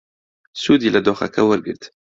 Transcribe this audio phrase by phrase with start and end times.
[0.61, 1.83] سوودی لە دۆخەکە وەرگرت.